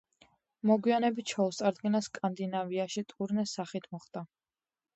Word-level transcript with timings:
მოგვიანებით 0.69 1.33
შოუს 1.33 1.59
წარდგენა 1.61 2.01
სკანდინავიაში 2.07 3.07
ტურნეს 3.13 3.57
სახით 3.61 3.89
მოხდა. 3.95 4.29